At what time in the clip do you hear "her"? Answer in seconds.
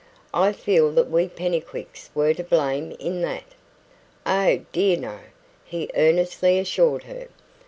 7.03-7.27